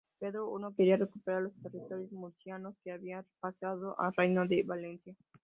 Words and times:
Pedro 0.19 0.57
I 0.59 0.73
quería 0.73 0.97
recuperar 0.97 1.43
los 1.43 1.53
territorios 1.61 2.11
murcianos 2.11 2.73
que 2.83 2.91
habían 2.91 3.23
pasado 3.39 3.95
al 4.01 4.11
Reino 4.15 4.47
de 4.47 4.63
Valencia. 4.63 5.15